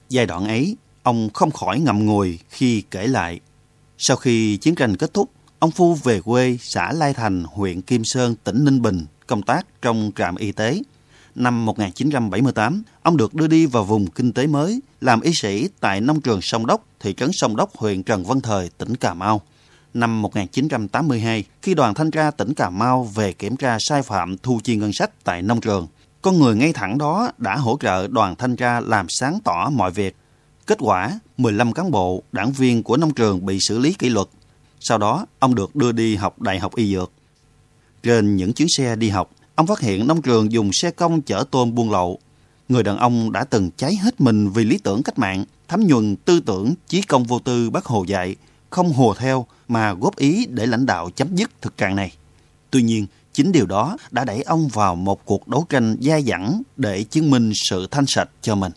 Giai 0.09 0.25
đoạn 0.25 0.47
ấy, 0.47 0.77
ông 1.03 1.29
không 1.33 1.51
khỏi 1.51 1.79
ngậm 1.79 2.05
ngùi 2.05 2.39
khi 2.49 2.83
kể 2.91 3.07
lại. 3.07 3.39
Sau 3.97 4.17
khi 4.17 4.57
chiến 4.57 4.75
tranh 4.75 4.97
kết 4.97 5.13
thúc, 5.13 5.29
ông 5.59 5.71
Phu 5.71 5.93
về 5.93 6.21
quê 6.21 6.57
xã 6.61 6.91
Lai 6.93 7.13
Thành, 7.13 7.43
huyện 7.43 7.81
Kim 7.81 8.03
Sơn, 8.03 8.35
tỉnh 8.43 8.65
Ninh 8.65 8.81
Bình, 8.81 9.05
công 9.27 9.41
tác 9.41 9.81
trong 9.81 10.11
trạm 10.15 10.35
y 10.35 10.51
tế. 10.51 10.81
Năm 11.35 11.65
1978, 11.65 12.83
ông 13.01 13.17
được 13.17 13.33
đưa 13.33 13.47
đi 13.47 13.65
vào 13.65 13.83
vùng 13.83 14.07
kinh 14.07 14.33
tế 14.33 14.47
mới, 14.47 14.81
làm 15.01 15.21
y 15.21 15.31
sĩ 15.33 15.69
tại 15.79 16.01
nông 16.01 16.21
trường 16.21 16.41
Sông 16.41 16.65
Đốc, 16.65 16.85
thị 16.99 17.13
trấn 17.13 17.29
Sông 17.33 17.55
Đốc, 17.55 17.77
huyện 17.77 18.03
Trần 18.03 18.23
Văn 18.23 18.41
Thời, 18.41 18.69
tỉnh 18.77 18.95
Cà 18.95 19.13
Mau. 19.13 19.41
Năm 19.93 20.21
1982, 20.21 21.43
khi 21.61 21.73
đoàn 21.73 21.93
thanh 21.93 22.11
tra 22.11 22.31
tỉnh 22.31 22.53
Cà 22.53 22.69
Mau 22.69 23.03
về 23.03 23.33
kiểm 23.33 23.57
tra 23.57 23.77
sai 23.79 24.01
phạm 24.01 24.37
thu 24.37 24.59
chi 24.63 24.75
ngân 24.75 24.93
sách 24.93 25.23
tại 25.23 25.41
nông 25.41 25.61
trường, 25.61 25.87
con 26.21 26.39
người 26.39 26.55
ngay 26.55 26.73
thẳng 26.73 26.97
đó 26.97 27.31
đã 27.37 27.55
hỗ 27.55 27.77
trợ 27.81 28.07
đoàn 28.07 28.35
thanh 28.35 28.55
tra 28.55 28.79
làm 28.79 29.05
sáng 29.09 29.39
tỏ 29.43 29.69
mọi 29.69 29.91
việc. 29.91 30.15
Kết 30.67 30.77
quả, 30.81 31.19
15 31.37 31.73
cán 31.73 31.91
bộ, 31.91 32.23
đảng 32.31 32.51
viên 32.51 32.83
của 32.83 32.97
nông 32.97 33.13
trường 33.13 33.45
bị 33.45 33.57
xử 33.59 33.79
lý 33.79 33.93
kỷ 33.93 34.09
luật. 34.09 34.27
Sau 34.79 34.97
đó, 34.97 35.25
ông 35.39 35.55
được 35.55 35.75
đưa 35.75 35.91
đi 35.91 36.15
học 36.15 36.41
đại 36.41 36.59
học 36.59 36.75
y 36.75 36.93
dược. 36.93 37.11
Trên 38.03 38.35
những 38.35 38.53
chuyến 38.53 38.67
xe 38.77 38.95
đi 38.95 39.09
học, 39.09 39.29
ông 39.55 39.67
phát 39.67 39.79
hiện 39.79 40.07
nông 40.07 40.21
trường 40.21 40.51
dùng 40.51 40.73
xe 40.73 40.91
công 40.91 41.21
chở 41.21 41.43
tôm 41.51 41.75
buôn 41.75 41.91
lậu. 41.91 42.19
Người 42.69 42.83
đàn 42.83 42.97
ông 42.97 43.31
đã 43.31 43.43
từng 43.43 43.69
cháy 43.77 43.95
hết 43.95 44.21
mình 44.21 44.49
vì 44.49 44.63
lý 44.63 44.77
tưởng 44.77 45.03
cách 45.03 45.19
mạng, 45.19 45.45
thấm 45.67 45.87
nhuần 45.87 46.15
tư 46.15 46.39
tưởng 46.45 46.73
chí 46.87 47.01
công 47.01 47.23
vô 47.23 47.39
tư 47.39 47.69
bác 47.69 47.85
Hồ 47.85 48.03
dạy, 48.03 48.35
không 48.69 48.93
hồ 48.93 49.13
theo 49.17 49.45
mà 49.67 49.93
góp 49.93 50.15
ý 50.15 50.45
để 50.45 50.65
lãnh 50.65 50.85
đạo 50.85 51.09
chấm 51.15 51.35
dứt 51.35 51.61
thực 51.61 51.77
trạng 51.77 51.95
này. 51.95 52.11
Tuy 52.69 52.81
nhiên, 52.81 53.05
chính 53.33 53.51
điều 53.51 53.65
đó 53.65 53.97
đã 54.11 54.25
đẩy 54.25 54.41
ông 54.41 54.67
vào 54.67 54.95
một 54.95 55.25
cuộc 55.25 55.47
đấu 55.47 55.65
tranh 55.69 55.97
dai 56.01 56.23
dẳng 56.23 56.61
để 56.77 57.03
chứng 57.03 57.31
minh 57.31 57.51
sự 57.55 57.87
thanh 57.91 58.05
sạch 58.07 58.29
cho 58.41 58.55
mình. 58.55 58.71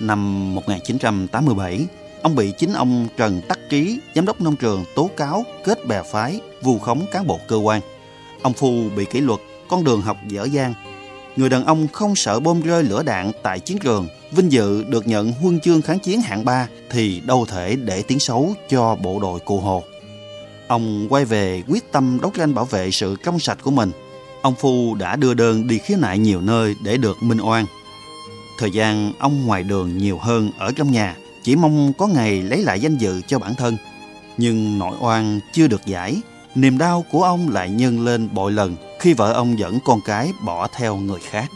Năm 0.00 0.54
1987, 0.54 1.86
ông 2.22 2.34
bị 2.34 2.52
chính 2.58 2.72
ông 2.72 3.08
Trần 3.16 3.40
Tắc 3.48 3.58
Trí, 3.70 3.98
giám 4.14 4.26
đốc 4.26 4.40
nông 4.40 4.56
trường 4.56 4.84
tố 4.94 5.10
cáo 5.16 5.44
kết 5.64 5.86
bè 5.86 6.02
phái, 6.12 6.40
vu 6.62 6.78
khống 6.78 7.06
cán 7.12 7.26
bộ 7.26 7.38
cơ 7.48 7.56
quan. 7.56 7.80
Ông 8.42 8.52
Phu 8.52 8.88
bị 8.96 9.04
kỷ 9.04 9.20
luật, 9.20 9.40
con 9.68 9.84
đường 9.84 10.00
học 10.02 10.16
dở 10.28 10.44
dang. 10.44 10.74
Người 11.36 11.48
đàn 11.48 11.64
ông 11.64 11.88
không 11.88 12.16
sợ 12.16 12.40
bom 12.40 12.60
rơi 12.60 12.82
lửa 12.82 13.02
đạn 13.02 13.32
tại 13.42 13.60
chiến 13.60 13.78
trường, 13.78 14.08
vinh 14.30 14.52
dự 14.52 14.84
được 14.84 15.06
nhận 15.06 15.32
huân 15.32 15.60
chương 15.60 15.82
kháng 15.82 15.98
chiến 15.98 16.20
hạng 16.20 16.44
3 16.44 16.68
thì 16.90 17.20
đâu 17.20 17.46
thể 17.48 17.76
để 17.76 18.02
tiếng 18.02 18.18
xấu 18.18 18.54
cho 18.68 18.94
bộ 18.94 19.18
đội 19.20 19.40
cụ 19.40 19.60
Hồ. 19.60 19.82
Ông 20.68 21.06
quay 21.08 21.24
về 21.24 21.62
quyết 21.68 21.92
tâm 21.92 22.18
đấu 22.22 22.32
tranh 22.36 22.54
bảo 22.54 22.64
vệ 22.64 22.90
sự 22.90 23.16
trong 23.24 23.38
sạch 23.38 23.58
của 23.62 23.70
mình. 23.70 23.90
Ông 24.42 24.54
Phu 24.54 24.94
đã 24.94 25.16
đưa 25.16 25.34
đơn 25.34 25.66
đi 25.66 25.78
khiếu 25.78 25.98
nại 25.98 26.18
nhiều 26.18 26.40
nơi 26.40 26.74
để 26.84 26.96
được 26.96 27.22
minh 27.22 27.40
oan. 27.40 27.66
Thời 28.58 28.70
gian 28.70 29.12
ông 29.18 29.46
ngoài 29.46 29.62
đường 29.62 29.98
nhiều 29.98 30.18
hơn 30.18 30.50
ở 30.58 30.72
trong 30.76 30.92
nhà, 30.92 31.16
chỉ 31.42 31.56
mong 31.56 31.92
có 31.92 32.06
ngày 32.06 32.42
lấy 32.42 32.62
lại 32.62 32.80
danh 32.80 32.96
dự 32.96 33.20
cho 33.26 33.38
bản 33.38 33.54
thân. 33.54 33.76
Nhưng 34.36 34.78
nội 34.78 34.96
oan 35.00 35.40
chưa 35.52 35.66
được 35.66 35.86
giải, 35.86 36.16
niềm 36.54 36.78
đau 36.78 37.04
của 37.10 37.22
ông 37.22 37.48
lại 37.48 37.70
nhân 37.70 38.04
lên 38.04 38.28
bội 38.32 38.52
lần 38.52 38.76
khi 39.00 39.14
vợ 39.14 39.32
ông 39.32 39.58
dẫn 39.58 39.78
con 39.84 40.00
cái 40.04 40.32
bỏ 40.44 40.68
theo 40.76 40.96
người 40.96 41.20
khác. 41.20 41.50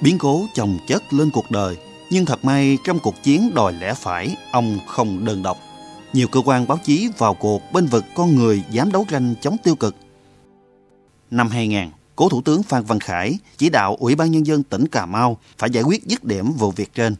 Biến 0.00 0.18
cố 0.18 0.46
chồng 0.54 0.78
chất 0.86 1.12
lên 1.12 1.30
cuộc 1.30 1.50
đời, 1.50 1.76
nhưng 2.10 2.24
thật 2.24 2.44
may 2.44 2.78
trong 2.84 2.98
cuộc 2.98 3.22
chiến 3.22 3.50
đòi 3.54 3.72
lẽ 3.72 3.94
phải, 3.94 4.36
ông 4.52 4.78
không 4.86 5.24
đơn 5.24 5.42
độc. 5.42 5.58
Nhiều 6.12 6.28
cơ 6.28 6.40
quan 6.44 6.66
báo 6.66 6.78
chí 6.84 7.08
vào 7.18 7.34
cuộc 7.34 7.62
bên 7.72 7.86
vực 7.86 8.04
con 8.16 8.36
người 8.36 8.62
dám 8.70 8.92
đấu 8.92 9.06
tranh 9.08 9.34
chống 9.40 9.56
tiêu 9.64 9.76
cực. 9.76 9.96
Năm 11.30 11.48
2000, 11.48 11.90
Cố 12.16 12.28
Thủ 12.28 12.42
tướng 12.42 12.62
Phan 12.62 12.84
Văn 12.84 13.00
Khải 13.00 13.38
chỉ 13.56 13.68
đạo 13.68 13.96
Ủy 14.00 14.14
ban 14.14 14.30
Nhân 14.30 14.46
dân 14.46 14.62
tỉnh 14.62 14.88
Cà 14.88 15.06
Mau 15.06 15.38
phải 15.58 15.70
giải 15.70 15.82
quyết 15.82 16.06
dứt 16.06 16.24
điểm 16.24 16.52
vụ 16.52 16.70
việc 16.70 16.94
trên. 16.94 17.16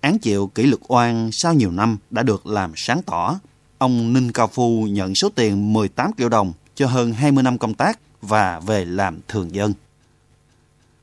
Án 0.00 0.18
chịu 0.18 0.46
kỷ 0.46 0.62
luật 0.62 0.80
oan 0.88 1.30
sau 1.32 1.54
nhiều 1.54 1.70
năm 1.70 1.98
đã 2.10 2.22
được 2.22 2.46
làm 2.46 2.72
sáng 2.76 3.02
tỏ. 3.02 3.38
Ông 3.80 4.12
Ninh 4.12 4.32
Cao 4.32 4.46
Phu 4.46 4.86
nhận 4.86 5.14
số 5.14 5.28
tiền 5.34 5.72
18 5.72 6.10
triệu 6.18 6.28
đồng 6.28 6.52
cho 6.74 6.86
hơn 6.86 7.12
20 7.12 7.42
năm 7.42 7.58
công 7.58 7.74
tác 7.74 8.00
và 8.22 8.60
về 8.60 8.84
làm 8.84 9.20
thường 9.28 9.54
dân. 9.54 9.72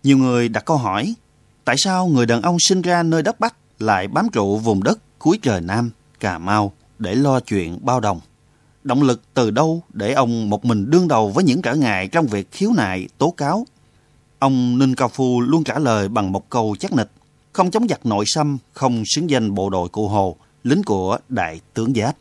Nhiều 0.03 0.17
người 0.17 0.49
đặt 0.49 0.65
câu 0.65 0.77
hỏi, 0.77 1.13
tại 1.65 1.75
sao 1.77 2.07
người 2.07 2.25
đàn 2.25 2.41
ông 2.41 2.57
sinh 2.59 2.81
ra 2.81 3.03
nơi 3.03 3.23
đất 3.23 3.39
Bắc 3.39 3.55
lại 3.79 4.07
bám 4.07 4.29
trụ 4.29 4.57
vùng 4.57 4.83
đất 4.83 4.99
cuối 5.19 5.39
trời 5.41 5.61
Nam, 5.61 5.89
Cà 6.19 6.37
Mau 6.37 6.71
để 6.99 7.15
lo 7.15 7.39
chuyện 7.39 7.79
bao 7.81 7.99
đồng? 7.99 8.19
Động 8.83 9.03
lực 9.03 9.21
từ 9.33 9.51
đâu 9.51 9.83
để 9.93 10.13
ông 10.13 10.49
một 10.49 10.65
mình 10.65 10.89
đương 10.89 11.07
đầu 11.07 11.29
với 11.29 11.43
những 11.43 11.61
trở 11.61 11.75
ngại 11.75 12.07
trong 12.07 12.27
việc 12.27 12.51
khiếu 12.51 12.71
nại, 12.73 13.07
tố 13.17 13.31
cáo? 13.31 13.65
Ông 14.39 14.77
Ninh 14.77 14.95
Cao 14.95 15.09
Phu 15.09 15.41
luôn 15.41 15.63
trả 15.63 15.79
lời 15.79 16.07
bằng 16.07 16.31
một 16.31 16.49
câu 16.49 16.75
chắc 16.79 16.93
nịch, 16.93 17.11
không 17.53 17.71
chống 17.71 17.87
giặc 17.87 18.05
nội 18.05 18.25
xâm, 18.27 18.57
không 18.73 19.03
xứng 19.05 19.29
danh 19.29 19.53
bộ 19.53 19.69
đội 19.69 19.89
cụ 19.89 20.07
Hồ, 20.07 20.35
lính 20.63 20.83
của 20.83 21.17
Đại 21.29 21.61
tướng 21.73 21.93
Giáp 21.93 22.15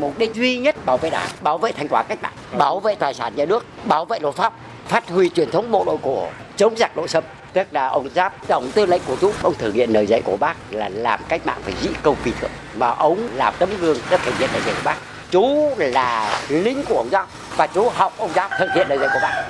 mục 0.00 0.18
đích 0.18 0.34
duy 0.34 0.58
nhất 0.58 0.86
bảo 0.86 0.96
vệ 0.96 1.10
đảng 1.10 1.28
bảo 1.42 1.58
vệ 1.58 1.72
thành 1.72 1.88
quả 1.90 2.02
cách 2.02 2.22
mạng 2.22 2.32
bảo 2.58 2.80
vệ 2.80 2.94
tài 2.94 3.14
sản 3.14 3.32
nhà 3.36 3.44
nước 3.44 3.64
bảo 3.84 4.04
vệ 4.04 4.18
luật 4.18 4.34
pháp 4.34 4.52
phát 4.88 5.08
huy 5.08 5.28
truyền 5.28 5.50
thống 5.50 5.70
bộ 5.70 5.84
đội 5.84 5.96
cổ 6.02 6.28
chống 6.56 6.76
giặc 6.76 6.96
nội 6.96 7.08
xâm 7.08 7.24
tức 7.52 7.66
là 7.70 7.88
ông 7.88 8.08
giáp 8.14 8.48
tổng 8.48 8.70
tư 8.74 8.86
lệnh 8.86 9.02
của 9.06 9.16
chúng 9.20 9.32
ông 9.42 9.54
thực 9.58 9.74
hiện 9.74 9.90
lời 9.90 10.06
dạy 10.06 10.22
của 10.24 10.36
bác 10.36 10.72
là 10.72 10.88
làm 10.88 11.20
cách 11.28 11.46
mạng 11.46 11.60
phải 11.62 11.74
dĩ 11.82 11.88
công 12.02 12.16
phi 12.16 12.32
thường. 12.40 12.50
Mà 12.76 12.88
ông 12.90 13.28
làm 13.34 13.54
tấm 13.58 13.68
gương 13.80 13.98
đã 14.10 14.16
thực 14.16 14.38
hiện 14.38 14.50
lời 14.52 14.62
dạy 14.66 14.74
của 14.74 14.82
bác. 14.84 14.96
Chú 15.30 15.70
là 15.76 16.40
lính 16.48 16.82
của 16.88 16.96
ông 16.96 17.08
giáp 17.12 17.28
và 17.56 17.66
chú 17.66 17.88
học 17.88 18.12
ông 18.18 18.30
giáp 18.34 18.50
thực 18.58 18.68
hiện 18.74 18.88
lời 18.88 18.98
dạy 18.98 19.08
của 19.12 19.18
bác. 19.22 19.44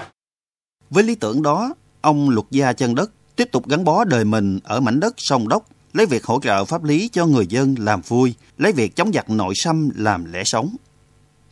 Với 0.91 1.03
lý 1.03 1.15
tưởng 1.15 1.43
đó, 1.43 1.75
ông 2.01 2.31
luật 2.31 2.47
gia 2.51 2.73
chân 2.73 2.95
đất 2.95 3.11
tiếp 3.37 3.49
tục 3.53 3.69
gắn 3.69 3.85
bó 3.85 4.05
đời 4.05 4.25
mình 4.25 4.59
ở 4.65 4.81
mảnh 4.81 5.01
đất 5.01 5.15
sông 5.17 5.49
Đốc, 5.49 5.65
lấy 5.93 6.07
việc 6.07 6.25
hỗ 6.25 6.41
trợ 6.41 6.65
pháp 6.65 6.85
lý 6.85 7.09
cho 7.13 7.27
người 7.27 7.47
dân 7.47 7.75
làm 7.79 8.01
vui, 8.01 8.35
lấy 8.59 8.73
việc 8.73 8.97
chống 8.97 9.13
giặc 9.13 9.31
nội 9.31 9.55
xâm 9.57 9.91
làm 9.95 10.33
lẽ 10.33 10.43
sống. 10.45 10.77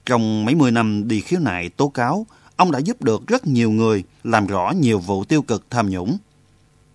Trong 0.06 0.44
mấy 0.44 0.54
mươi 0.54 0.70
năm 0.70 1.08
đi 1.08 1.20
khiếu 1.20 1.40
nại 1.40 1.68
tố 1.68 1.88
cáo, 1.88 2.26
ông 2.56 2.70
đã 2.70 2.78
giúp 2.78 3.02
được 3.02 3.26
rất 3.26 3.46
nhiều 3.46 3.70
người 3.70 4.04
làm 4.24 4.46
rõ 4.46 4.72
nhiều 4.76 4.98
vụ 4.98 5.24
tiêu 5.24 5.42
cực 5.42 5.70
tham 5.70 5.90
nhũng. 5.90 6.18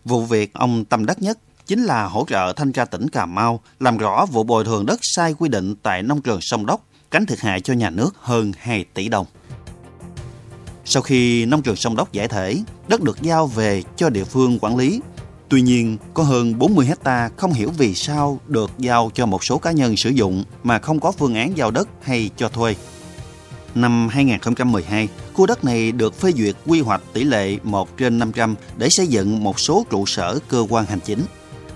Vụ 0.05 0.25
việc 0.25 0.53
ông 0.53 0.85
tâm 0.85 1.05
đắc 1.05 1.21
nhất 1.21 1.39
chính 1.65 1.83
là 1.83 2.05
hỗ 2.05 2.25
trợ 2.27 2.53
thanh 2.55 2.71
tra 2.71 2.85
tỉnh 2.85 3.07
Cà 3.09 3.25
Mau 3.25 3.59
làm 3.79 3.97
rõ 3.97 4.25
vụ 4.31 4.43
bồi 4.43 4.65
thường 4.65 4.85
đất 4.85 4.99
sai 5.01 5.33
quy 5.33 5.49
định 5.49 5.75
tại 5.83 6.03
nông 6.03 6.21
trường 6.21 6.39
sông 6.41 6.65
Đốc, 6.65 6.85
tránh 7.11 7.25
thiệt 7.25 7.39
hại 7.39 7.61
cho 7.61 7.73
nhà 7.73 7.89
nước 7.89 8.15
hơn 8.19 8.51
2 8.57 8.85
tỷ 8.93 9.09
đồng. 9.09 9.25
Sau 10.85 11.01
khi 11.03 11.45
nông 11.45 11.61
trường 11.61 11.75
sông 11.75 11.95
Đốc 11.95 12.11
giải 12.11 12.27
thể, 12.27 12.57
đất 12.87 13.01
được 13.01 13.21
giao 13.21 13.47
về 13.47 13.83
cho 13.95 14.09
địa 14.09 14.23
phương 14.23 14.59
quản 14.61 14.77
lý. 14.77 15.01
Tuy 15.53 15.61
nhiên, 15.61 15.97
có 16.13 16.23
hơn 16.23 16.59
40 16.59 16.85
hecta 16.85 17.29
không 17.37 17.53
hiểu 17.53 17.71
vì 17.77 17.95
sao 17.95 18.39
được 18.47 18.71
giao 18.77 19.11
cho 19.13 19.25
một 19.25 19.43
số 19.43 19.57
cá 19.57 19.71
nhân 19.71 19.97
sử 19.97 20.09
dụng 20.09 20.43
mà 20.63 20.79
không 20.79 20.99
có 20.99 21.11
phương 21.11 21.35
án 21.35 21.57
giao 21.57 21.71
đất 21.71 21.89
hay 22.01 22.29
cho 22.37 22.49
thuê. 22.49 22.75
Năm 23.75 24.07
2012, 24.07 25.07
khu 25.33 25.45
đất 25.45 25.63
này 25.63 25.91
được 25.91 26.19
phê 26.19 26.31
duyệt 26.31 26.55
quy 26.65 26.81
hoạch 26.81 27.01
tỷ 27.13 27.23
lệ 27.23 27.57
1 27.63 27.97
trên 27.97 28.19
500 28.19 28.55
để 28.77 28.89
xây 28.89 29.07
dựng 29.07 29.43
một 29.43 29.59
số 29.59 29.85
trụ 29.89 30.05
sở 30.05 30.39
cơ 30.47 30.65
quan 30.69 30.85
hành 30.85 30.99
chính. 30.99 31.19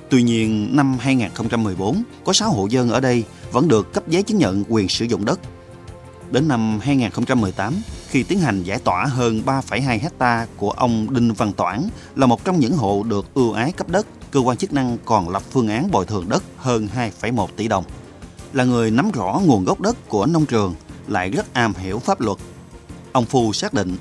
Tuy 0.09 0.23
nhiên, 0.23 0.75
năm 0.75 0.97
2014, 0.99 2.03
có 2.25 2.33
6 2.33 2.51
hộ 2.51 2.67
dân 2.67 2.89
ở 2.89 2.99
đây 2.99 3.23
vẫn 3.51 3.67
được 3.67 3.93
cấp 3.93 4.07
giấy 4.07 4.23
chứng 4.23 4.37
nhận 4.37 4.63
quyền 4.69 4.89
sử 4.89 5.05
dụng 5.05 5.25
đất. 5.25 5.39
Đến 6.31 6.47
năm 6.47 6.79
2018, 6.79 7.73
khi 8.09 8.23
tiến 8.23 8.39
hành 8.39 8.63
giải 8.63 8.79
tỏa 8.79 9.05
hơn 9.05 9.41
3,2 9.45 9.99
hecta 9.99 10.47
của 10.57 10.71
ông 10.71 11.13
Đinh 11.13 11.33
Văn 11.33 11.53
Toản 11.53 11.89
là 12.15 12.25
một 12.25 12.45
trong 12.45 12.59
những 12.59 12.73
hộ 12.73 13.03
được 13.03 13.33
ưu 13.33 13.53
ái 13.53 13.71
cấp 13.71 13.89
đất, 13.89 14.07
cơ 14.31 14.39
quan 14.39 14.57
chức 14.57 14.73
năng 14.73 14.97
còn 15.05 15.29
lập 15.29 15.43
phương 15.51 15.67
án 15.67 15.91
bồi 15.91 16.05
thường 16.05 16.29
đất 16.29 16.43
hơn 16.57 16.87
2,1 17.21 17.47
tỷ 17.55 17.67
đồng. 17.67 17.83
là 18.53 18.63
người 18.63 18.91
nắm 18.91 19.11
rõ 19.11 19.41
nguồn 19.45 19.65
gốc 19.65 19.81
đất 19.81 20.09
của 20.09 20.25
nông 20.25 20.45
trường, 20.45 20.75
lại 21.07 21.29
rất 21.29 21.53
am 21.53 21.73
hiểu 21.73 21.99
pháp 21.99 22.21
luật. 22.21 22.37
Ông 23.11 23.25
Phu 23.25 23.53
xác 23.53 23.73
định, 23.73 23.97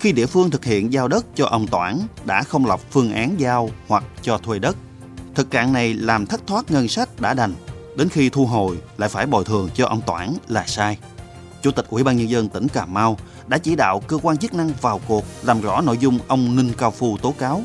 khi 0.00 0.12
địa 0.12 0.26
phương 0.26 0.50
thực 0.50 0.64
hiện 0.64 0.92
giao 0.92 1.08
đất 1.08 1.26
cho 1.34 1.46
ông 1.46 1.66
Toản 1.66 1.98
đã 2.24 2.42
không 2.42 2.66
lập 2.66 2.80
phương 2.90 3.12
án 3.12 3.40
giao 3.40 3.70
hoặc 3.88 4.04
cho 4.22 4.38
thuê 4.38 4.58
đất. 4.58 4.76
Thực 5.34 5.50
trạng 5.50 5.72
này 5.72 5.94
làm 5.94 6.26
thất 6.26 6.46
thoát 6.46 6.70
ngân 6.70 6.88
sách 6.88 7.20
đã 7.20 7.34
đành, 7.34 7.54
đến 7.96 8.08
khi 8.08 8.28
thu 8.28 8.46
hồi 8.46 8.78
lại 8.98 9.08
phải 9.08 9.26
bồi 9.26 9.44
thường 9.44 9.68
cho 9.74 9.86
ông 9.86 10.00
Toản 10.06 10.34
là 10.48 10.64
sai. 10.66 10.98
Chủ 11.62 11.70
tịch 11.70 11.86
Ủy 11.88 12.02
ban 12.02 12.16
Nhân 12.16 12.30
dân 12.30 12.48
tỉnh 12.48 12.68
Cà 12.68 12.86
Mau 12.86 13.18
đã 13.46 13.58
chỉ 13.58 13.76
đạo 13.76 14.00
cơ 14.00 14.18
quan 14.22 14.36
chức 14.36 14.54
năng 14.54 14.70
vào 14.80 15.00
cuộc 15.08 15.24
làm 15.42 15.60
rõ 15.60 15.80
nội 15.80 15.98
dung 15.98 16.18
ông 16.28 16.56
Ninh 16.56 16.72
Cao 16.78 16.90
Phu 16.90 17.16
tố 17.16 17.34
cáo. 17.38 17.62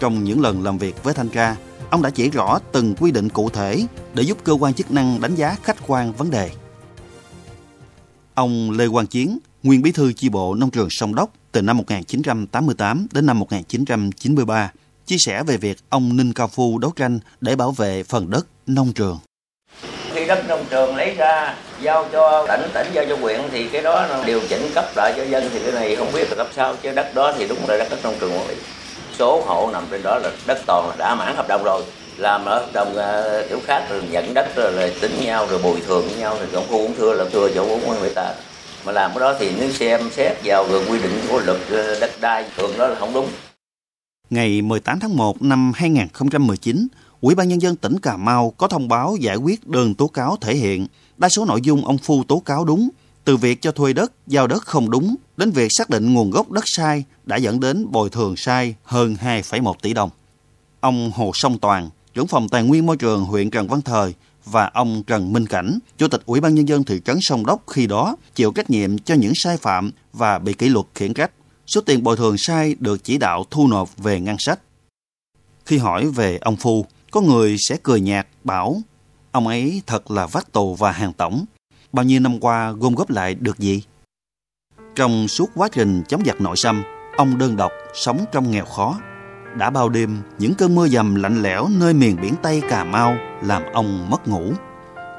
Trong 0.00 0.24
những 0.24 0.40
lần 0.40 0.62
làm 0.62 0.78
việc 0.78 1.02
với 1.02 1.14
thanh 1.14 1.28
tra, 1.28 1.56
ông 1.90 2.02
đã 2.02 2.10
chỉ 2.10 2.30
rõ 2.30 2.58
từng 2.72 2.94
quy 2.94 3.10
định 3.10 3.28
cụ 3.28 3.50
thể 3.50 3.86
để 4.14 4.22
giúp 4.22 4.38
cơ 4.44 4.52
quan 4.52 4.74
chức 4.74 4.90
năng 4.90 5.20
đánh 5.20 5.34
giá 5.34 5.56
khách 5.62 5.76
quan 5.86 6.12
vấn 6.12 6.30
đề. 6.30 6.50
Ông 8.34 8.70
Lê 8.70 8.88
Quang 8.88 9.06
Chiến, 9.06 9.38
nguyên 9.62 9.82
bí 9.82 9.92
thư 9.92 10.12
chi 10.12 10.28
bộ 10.28 10.54
nông 10.54 10.70
trường 10.70 10.90
Sông 10.90 11.14
Đốc 11.14 11.32
từ 11.52 11.62
năm 11.62 11.76
1988 11.76 13.06
đến 13.12 13.26
năm 13.26 13.38
1993, 13.38 14.72
chia 15.06 15.18
sẻ 15.18 15.42
về 15.42 15.56
việc 15.56 15.78
ông 15.88 16.16
Ninh 16.16 16.32
Cao 16.32 16.48
Phu 16.48 16.78
đấu 16.78 16.92
tranh 16.96 17.18
để 17.40 17.56
bảo 17.56 17.72
vệ 17.72 18.02
phần 18.02 18.30
đất 18.30 18.46
nông 18.66 18.92
trường. 18.92 19.18
Đất 20.30 20.48
nông 20.48 20.64
trường 20.70 20.96
lấy 20.96 21.14
ra 21.14 21.54
giao 21.80 22.06
cho 22.12 22.46
tỉnh, 22.48 22.70
tỉnh 22.74 22.86
giao 22.92 23.04
cho 23.08 23.16
huyện 23.16 23.40
thì 23.52 23.68
cái 23.68 23.82
đó 23.82 24.06
điều 24.26 24.40
chỉnh 24.48 24.70
cấp 24.74 24.84
lại 24.96 25.12
cho 25.16 25.24
dân 25.24 25.50
thì 25.52 25.60
cái 25.64 25.72
này 25.72 25.96
không 25.96 26.12
biết 26.12 26.30
là 26.30 26.36
cấp 26.36 26.46
sao 26.56 26.74
chứ 26.82 26.92
đất 26.92 27.14
đó 27.14 27.32
thì 27.38 27.48
đúng 27.48 27.58
là 27.68 27.76
đất, 27.76 27.86
đất 27.90 27.98
nông 28.02 28.14
trường 28.20 28.32
quản 28.32 28.48
lý. 28.48 28.54
Số 29.18 29.42
hộ 29.46 29.70
nằm 29.72 29.84
trên 29.90 30.02
đó 30.02 30.18
là 30.18 30.30
đất 30.46 30.58
toàn 30.66 30.88
là 30.88 30.94
đã 30.98 31.14
mãn 31.14 31.36
hợp 31.36 31.48
đồng 31.48 31.64
rồi 31.64 31.82
làm 32.16 32.44
ở 32.44 32.58
hợp 32.58 32.68
đồng 32.72 32.96
ờ, 32.96 33.46
kiểu 33.48 33.60
khác 33.66 33.86
rồi 33.90 34.02
nhận 34.10 34.34
đất 34.34 34.56
rồi, 34.56 34.72
rồi 34.72 34.92
tính 35.00 35.12
nhau 35.24 35.46
rồi 35.50 35.60
bồi 35.62 35.80
thường 35.86 36.08
với 36.08 36.16
nhau 36.16 36.36
thì 36.40 36.46
cũng 36.52 36.64
khu 36.68 36.78
cũng 36.78 36.94
thưa 36.98 37.14
là 37.14 37.24
thưa 37.32 37.48
chỗ 37.54 37.66
cũng 37.68 38.00
người 38.00 38.14
ta 38.14 38.34
mà 38.84 38.92
làm 38.92 39.10
cái 39.14 39.20
đó 39.20 39.34
thì 39.38 39.52
nếu 39.58 39.72
xem 39.72 40.10
xét 40.10 40.36
vào 40.44 40.66
rồi 40.70 40.84
quy 40.90 40.98
định 41.02 41.20
của 41.28 41.40
luật 41.40 41.58
ờ, 41.70 42.00
đất 42.00 42.10
đai 42.20 42.44
thường 42.56 42.70
đó 42.78 42.88
là 42.88 42.94
không 42.94 43.12
đúng 43.14 43.28
Ngày 44.30 44.62
18 44.62 45.00
tháng 45.00 45.16
1 45.16 45.42
năm 45.42 45.72
2019, 45.74 46.88
Ủy 47.20 47.34
ban 47.34 47.48
Nhân 47.48 47.62
dân 47.62 47.76
tỉnh 47.76 47.98
Cà 47.98 48.16
Mau 48.16 48.50
có 48.50 48.68
thông 48.68 48.88
báo 48.88 49.16
giải 49.16 49.36
quyết 49.36 49.66
đơn 49.66 49.94
tố 49.94 50.06
cáo 50.06 50.36
thể 50.40 50.54
hiện 50.54 50.86
đa 51.16 51.28
số 51.28 51.44
nội 51.44 51.60
dung 51.62 51.84
ông 51.84 51.98
Phu 51.98 52.24
tố 52.24 52.38
cáo 52.38 52.64
đúng, 52.64 52.88
từ 53.24 53.36
việc 53.36 53.62
cho 53.62 53.72
thuê 53.72 53.92
đất, 53.92 54.12
giao 54.26 54.46
đất 54.46 54.66
không 54.66 54.90
đúng, 54.90 55.16
đến 55.36 55.50
việc 55.50 55.68
xác 55.70 55.90
định 55.90 56.14
nguồn 56.14 56.30
gốc 56.30 56.50
đất 56.50 56.64
sai 56.66 57.04
đã 57.24 57.36
dẫn 57.36 57.60
đến 57.60 57.86
bồi 57.90 58.10
thường 58.10 58.36
sai 58.36 58.74
hơn 58.82 59.16
2,1 59.22 59.74
tỷ 59.82 59.94
đồng. 59.94 60.10
Ông 60.80 61.10
Hồ 61.14 61.30
Song 61.34 61.58
Toàn, 61.58 61.90
trưởng 62.14 62.26
phòng 62.26 62.48
tài 62.48 62.62
nguyên 62.62 62.86
môi 62.86 62.96
trường 62.96 63.24
huyện 63.24 63.50
Trần 63.50 63.68
Văn 63.68 63.82
Thời 63.82 64.14
và 64.44 64.70
ông 64.74 65.02
Trần 65.06 65.32
Minh 65.32 65.46
Cảnh, 65.46 65.78
Chủ 65.98 66.08
tịch 66.08 66.22
Ủy 66.26 66.40
ban 66.40 66.54
Nhân 66.54 66.68
dân 66.68 66.84
thị 66.84 67.00
trấn 67.04 67.18
Sông 67.20 67.46
Đốc 67.46 67.62
khi 67.66 67.86
đó 67.86 68.16
chịu 68.34 68.52
trách 68.52 68.70
nhiệm 68.70 68.98
cho 68.98 69.14
những 69.14 69.32
sai 69.34 69.56
phạm 69.56 69.90
và 70.12 70.38
bị 70.38 70.52
kỷ 70.52 70.68
luật 70.68 70.86
khiển 70.94 71.14
trách. 71.14 71.30
Số 71.66 71.80
tiền 71.80 72.02
bồi 72.02 72.16
thường 72.16 72.38
sai 72.38 72.76
được 72.78 73.04
chỉ 73.04 73.18
đạo 73.18 73.44
thu 73.50 73.68
nộp 73.68 73.96
về 73.96 74.20
ngân 74.20 74.36
sách. 74.38 74.60
Khi 75.64 75.78
hỏi 75.78 76.06
về 76.06 76.38
ông 76.40 76.56
Phu, 76.56 76.86
có 77.10 77.20
người 77.20 77.56
sẽ 77.58 77.76
cười 77.82 78.00
nhạt 78.00 78.26
bảo 78.44 78.82
ông 79.32 79.46
ấy 79.46 79.82
thật 79.86 80.10
là 80.10 80.26
vác 80.26 80.52
tù 80.52 80.74
và 80.74 80.92
hàng 80.92 81.12
tổng. 81.12 81.44
Bao 81.92 82.04
nhiêu 82.04 82.20
năm 82.20 82.40
qua 82.40 82.72
gom 82.72 82.94
góp 82.94 83.10
lại 83.10 83.34
được 83.34 83.58
gì? 83.58 83.82
Trong 84.94 85.28
suốt 85.28 85.50
quá 85.54 85.68
trình 85.72 86.02
chống 86.08 86.22
giặc 86.26 86.40
nội 86.40 86.56
xâm, 86.56 86.82
ông 87.16 87.38
đơn 87.38 87.56
độc 87.56 87.72
sống 87.94 88.24
trong 88.32 88.50
nghèo 88.50 88.64
khó. 88.64 88.98
Đã 89.56 89.70
bao 89.70 89.88
đêm, 89.88 90.22
những 90.38 90.54
cơn 90.54 90.74
mưa 90.74 90.88
dầm 90.88 91.14
lạnh 91.14 91.42
lẽo 91.42 91.68
nơi 91.68 91.94
miền 91.94 92.16
biển 92.22 92.34
Tây 92.42 92.62
Cà 92.68 92.84
Mau 92.84 93.16
làm 93.42 93.62
ông 93.72 94.10
mất 94.10 94.28
ngủ. 94.28 94.52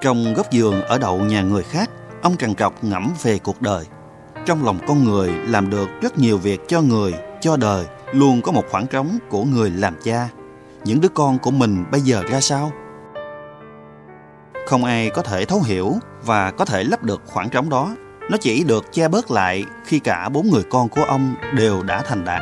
Trong 0.02 0.34
góc 0.34 0.52
giường 0.52 0.82
ở 0.82 0.98
đậu 0.98 1.20
nhà 1.20 1.42
người 1.42 1.64
khác, 1.64 1.90
ông 2.22 2.38
trằn 2.38 2.56
trọc 2.56 2.84
ngẫm 2.84 3.12
về 3.24 3.40
cuộc 3.40 3.62
đời. 3.62 3.86
Trong 4.46 4.66
lòng 4.66 4.80
con 4.88 5.04
người 5.04 5.30
làm 5.30 5.70
được 5.70 5.90
rất 6.02 6.20
nhiều 6.20 6.38
việc 6.38 6.60
cho 6.68 6.82
người, 6.82 7.14
cho 7.42 7.58
đời, 7.58 7.86
luôn 8.14 8.42
có 8.42 8.52
một 8.52 8.64
khoảng 8.72 8.88
trống 8.88 9.18
của 9.30 9.44
người 9.44 9.70
làm 9.70 9.96
cha. 10.04 10.30
Những 10.84 11.02
đứa 11.02 11.10
con 11.10 11.40
của 11.40 11.52
mình 11.52 11.86
bây 11.92 12.02
giờ 12.02 12.24
ra 12.30 12.42
sao? 12.42 12.72
Không 14.68 14.84
ai 14.84 15.10
có 15.10 15.22
thể 15.22 15.46
thấu 15.46 15.62
hiểu 15.62 15.96
và 16.26 16.52
có 16.52 16.66
thể 16.66 16.84
lấp 16.84 17.04
được 17.04 17.22
khoảng 17.26 17.50
trống 17.50 17.70
đó. 17.70 17.96
Nó 18.30 18.38
chỉ 18.38 18.64
được 18.64 18.86
che 18.92 19.08
bớt 19.08 19.32
lại 19.32 19.66
khi 19.86 20.00
cả 20.00 20.30
bốn 20.30 20.50
người 20.50 20.64
con 20.70 20.90
của 20.90 21.04
ông 21.04 21.36
đều 21.56 21.84
đã 21.84 22.02
thành 22.02 22.26
đạt. 22.26 22.42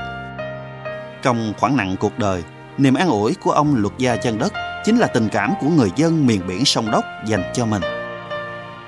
Trong 1.22 1.54
khoảng 1.60 1.78
nặng 1.78 1.96
cuộc 2.00 2.20
đời, 2.20 2.44
niềm 2.78 2.94
an 2.94 3.10
ủi 3.10 3.36
của 3.44 3.52
ông 3.52 3.76
luật 3.76 3.94
gia 3.98 4.16
chân 4.16 4.38
đất 4.38 4.54
chính 4.86 4.98
là 4.98 5.08
tình 5.08 5.30
cảm 5.32 5.54
của 5.62 5.70
người 5.70 5.92
dân 5.96 6.28
miền 6.28 6.42
biển 6.48 6.66
sông 6.66 6.92
Đốc 6.92 7.04
dành 7.26 7.44
cho 7.54 7.66
mình. 7.66 7.82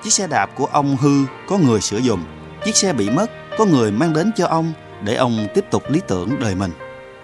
Chiếc 0.04 0.14
xe 0.14 0.28
đạp 0.28 0.50
của 0.56 0.66
ông 0.66 0.98
hư 0.98 1.26
có 1.48 1.58
người 1.58 1.82
sửa 1.82 1.98
dùng, 1.98 2.24
chiếc 2.66 2.76
xe 2.76 2.94
bị 2.94 3.10
mất 3.10 3.32
có 3.58 3.66
người 3.66 3.92
mang 3.92 4.14
đến 4.14 4.32
cho 4.36 4.48
ông 4.48 4.74
để 5.04 5.16
ông 5.16 5.48
tiếp 5.56 5.66
tục 5.72 5.84
lý 5.90 6.02
tưởng 6.08 6.40
đời 6.40 6.56
mình. 6.56 6.72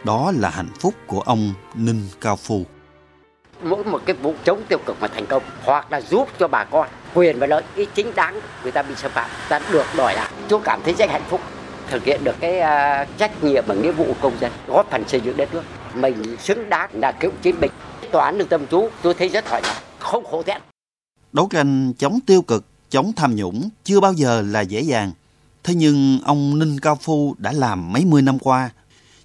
Đó 0.08 0.32
là 0.36 0.50
hạnh 0.50 0.70
phúc 0.80 0.94
của 1.08 1.22
ông 1.22 1.54
Ninh 1.76 2.02
Cao 2.22 2.36
Phu. 2.36 2.66
mỗi 3.64 3.84
một 3.84 4.02
cái 4.06 4.16
vụ 4.16 4.34
chống 4.46 4.62
tiêu 4.70 4.80
cực 4.86 4.98
mà 5.02 5.08
thành 5.08 5.26
công 5.26 5.44
hoặc 5.64 5.92
là 5.92 6.02
giúp 6.02 6.28
cho 6.40 6.48
bà 6.48 6.64
con 6.64 6.88
quyền 7.14 7.40
và 7.40 7.48
lợi 7.48 7.64
ích 7.76 7.90
chính 7.96 8.16
đáng 8.16 8.40
người 8.64 8.72
ta 8.72 8.82
bị 8.82 8.96
xâm 8.96 9.12
phạm 9.12 9.30
ta 9.50 9.60
được 9.72 9.86
đòi 9.98 10.14
lại 10.16 10.32
tôi 10.50 10.60
cảm 10.64 10.82
thấy 10.86 10.94
rất 10.94 11.10
hạnh 11.10 11.24
phúc 11.30 11.42
thực 11.90 12.04
hiện 12.04 12.24
được 12.24 12.36
cái 12.40 12.60
uh, 12.60 13.18
trách 13.18 13.44
nhiệm 13.44 13.64
và 13.68 13.76
nghĩa 13.76 13.92
vụ 13.92 14.06
của 14.06 14.14
công 14.22 14.40
dân 14.40 14.52
góp 14.68 14.92
phần 14.92 15.04
xây 15.08 15.22
dựng 15.22 15.38
đất 15.38 15.54
nước 15.54 15.64
mình 15.96 16.38
xứng 16.38 16.70
đáng 16.70 16.90
là 16.94 17.12
cựu 17.12 17.32
chiến 17.42 17.56
binh 17.62 17.72
tòa 18.12 18.26
án 18.26 18.38
được 18.38 18.50
tâm 18.50 18.68
chú 18.68 18.90
tôi 19.02 19.14
thấy 19.14 19.30
rất 19.30 19.46
thoải 19.46 19.62
mái 19.62 19.76
không 20.00 20.26
khổ 20.26 20.44
thẹn 20.44 20.62
Đấu 21.34 21.48
tranh 21.52 21.94
chống 21.98 22.20
tiêu 22.26 22.42
cực, 22.42 22.66
chống 22.90 23.12
tham 23.16 23.36
nhũng 23.36 23.70
chưa 23.84 24.00
bao 24.00 24.14
giờ 24.14 24.42
là 24.42 24.62
dễ 24.62 24.82
dàng. 24.82 25.12
Thế 25.64 25.74
nhưng 25.76 26.20
ông 26.26 26.60
Ninh 26.60 26.80
Cao 26.80 26.96
Phu 27.02 27.36
đã 27.38 27.52
làm 27.52 27.94
mấy 27.94 28.06
mươi 28.06 28.22
năm 28.22 28.40
qua. 28.40 28.70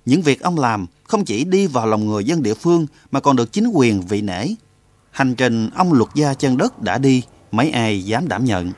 Những 0.06 0.22
việc 0.22 0.40
ông 0.40 0.58
làm 0.58 0.86
không 1.04 1.24
chỉ 1.24 1.44
đi 1.44 1.66
vào 1.66 1.86
lòng 1.86 2.06
người 2.06 2.24
dân 2.24 2.42
địa 2.42 2.54
phương 2.54 2.86
mà 3.10 3.20
còn 3.20 3.36
được 3.36 3.52
chính 3.52 3.66
quyền 3.66 4.00
vị 4.00 4.22
nể. 4.22 4.46
Hành 5.10 5.34
trình 5.34 5.70
ông 5.74 5.92
luật 5.92 6.10
gia 6.14 6.34
chân 6.34 6.56
đất 6.56 6.82
đã 6.82 6.98
đi, 6.98 7.22
mấy 7.52 7.70
ai 7.70 8.04
dám 8.04 8.28
đảm 8.28 8.44
nhận. 8.44 8.72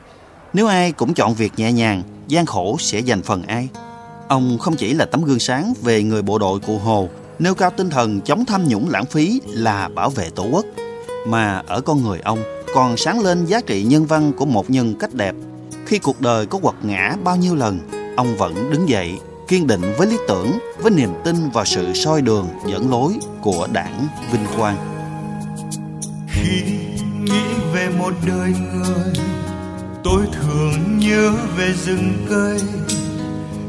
Nếu 0.53 0.67
ai 0.67 0.91
cũng 0.91 1.13
chọn 1.13 1.33
việc 1.33 1.53
nhẹ 1.57 1.71
nhàng, 1.71 2.03
gian 2.27 2.45
khổ 2.45 2.77
sẽ 2.79 2.99
dành 2.99 3.21
phần 3.21 3.43
ai. 3.43 3.69
Ông 4.27 4.57
không 4.59 4.75
chỉ 4.75 4.93
là 4.93 5.05
tấm 5.05 5.23
gương 5.23 5.39
sáng 5.39 5.73
về 5.81 6.03
người 6.03 6.21
bộ 6.21 6.37
đội 6.37 6.59
cụ 6.59 6.77
Hồ, 6.77 7.09
nêu 7.39 7.55
cao 7.55 7.71
tinh 7.77 7.89
thần 7.89 8.21
chống 8.21 8.45
tham 8.45 8.67
nhũng 8.67 8.89
lãng 8.89 9.05
phí 9.05 9.41
là 9.47 9.89
bảo 9.95 10.09
vệ 10.09 10.29
tổ 10.29 10.47
quốc, 10.51 10.65
mà 11.27 11.61
ở 11.67 11.81
con 11.81 12.03
người 12.03 12.19
ông 12.19 12.39
còn 12.73 12.97
sáng 12.97 13.19
lên 13.19 13.45
giá 13.45 13.61
trị 13.61 13.83
nhân 13.83 14.05
văn 14.05 14.33
của 14.37 14.45
một 14.45 14.69
nhân 14.69 14.95
cách 14.99 15.13
đẹp. 15.13 15.35
Khi 15.85 15.99
cuộc 15.99 16.21
đời 16.21 16.45
có 16.45 16.59
quật 16.59 16.75
ngã 16.83 17.15
bao 17.23 17.35
nhiêu 17.35 17.55
lần, 17.55 17.79
ông 18.17 18.37
vẫn 18.37 18.71
đứng 18.71 18.89
dậy, 18.89 19.19
kiên 19.47 19.67
định 19.67 19.81
với 19.97 20.07
lý 20.07 20.17
tưởng, 20.27 20.59
với 20.77 20.91
niềm 20.91 21.09
tin 21.23 21.49
vào 21.49 21.65
sự 21.65 21.93
soi 21.93 22.21
đường, 22.21 22.47
dẫn 22.67 22.89
lối 22.89 23.13
của 23.41 23.67
đảng 23.71 24.07
Vinh 24.31 24.45
Quang. 24.57 24.77
khi 26.27 26.61
nghĩ 27.23 27.43
về 27.73 27.89
một 27.99 28.13
đời 28.27 28.53
người 28.73 29.13
tôi 30.03 30.25
thường 30.33 30.99
nhớ 30.99 31.31
về 31.57 31.73
rừng 31.85 32.25
cây. 32.29 32.59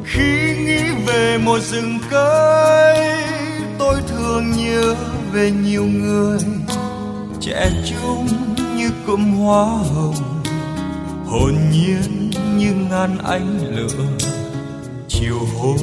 Khi 0.05 0.57
nghĩ 0.65 0.83
về 1.07 1.39
một 1.39 1.59
rừng 1.59 1.99
cây 2.11 3.25
tôi 3.79 4.03
thường 4.09 4.51
nhớ 4.51 4.95
về 5.33 5.51
nhiều 5.51 5.85
người. 5.85 6.39
Trẻ 7.41 7.71
trung 7.87 8.29
như 8.77 8.91
cụm 9.07 9.33
hoa 9.33 9.65
hồng 9.67 10.43
hồn 11.27 11.55
nhiên 11.73 12.31
như 12.57 12.73
ngàn 12.91 13.19
ánh 13.25 13.59
lửa 13.77 14.36
chiều 15.21 15.39
hôm 15.59 15.77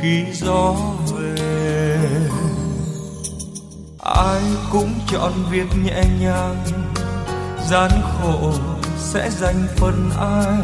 khi 0.00 0.24
gió 0.32 0.74
về, 1.16 1.98
ai 4.04 4.42
cũng 4.72 4.94
chọn 5.12 5.32
việc 5.50 5.66
nhẹ 5.84 6.02
nhàng. 6.20 6.64
Gian 7.70 7.90
khổ 7.90 8.52
sẽ 8.96 9.30
dành 9.30 9.66
phần 9.76 10.10
ai 10.18 10.58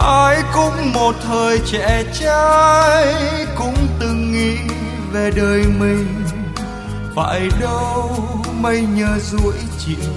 ai 0.00 0.42
cũng 0.54 0.92
một 0.94 1.14
thời 1.22 1.58
trẻ 1.58 2.04
trai 2.20 3.14
cũng 3.58 3.74
từng 4.00 4.32
nghĩ 4.32 4.56
về 5.12 5.30
đời 5.36 5.64
mình. 5.78 6.24
Phải 7.14 7.48
đâu 7.60 8.10
mây 8.60 8.86
nhờ 8.94 9.18
rủi 9.18 9.54
chiều, 9.78 10.12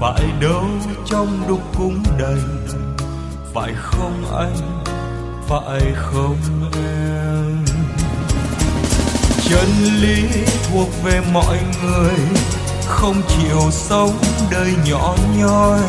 phải 0.00 0.24
đâu 0.40 0.64
trong 1.06 1.44
đục 1.48 1.62
cũng 1.78 2.02
đầy. 2.18 2.40
Phải 3.54 3.72
không 3.76 4.36
anh? 4.38 4.85
Phải 5.48 5.80
không 5.94 6.36
em? 6.72 7.64
Chân 9.48 9.68
lý 10.00 10.22
thuộc 10.70 10.88
về 11.04 11.20
mọi 11.32 11.58
người, 11.82 12.14
không 12.86 13.22
chịu 13.28 13.70
sống 13.70 14.18
đời 14.50 14.72
nhỏ 14.86 15.16
nhoi. 15.38 15.80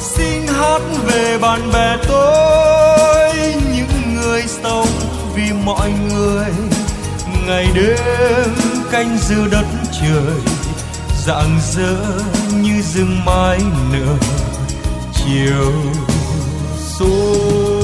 Xin 0.00 0.46
hát 0.46 0.80
về 1.06 1.38
bạn 1.38 1.72
bè 1.72 1.96
tôi, 2.08 3.34
những 3.74 4.16
người 4.16 4.42
sống 4.62 4.88
vì 5.34 5.52
mọi 5.64 5.92
người. 6.10 6.46
Ngày 7.46 7.66
đêm 7.74 8.54
canh 8.90 9.18
giữ 9.18 9.48
đất 9.50 9.66
trời, 10.00 10.40
rạng 11.26 11.60
rỡ 11.72 11.96
như 12.62 12.82
rừng 12.94 13.24
mai 13.24 13.58
nở. 13.92 14.16
Chiều 15.14 15.72
xuống. 16.98 17.77